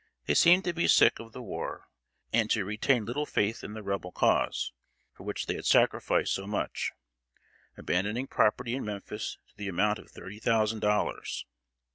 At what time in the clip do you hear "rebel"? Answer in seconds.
3.83-4.11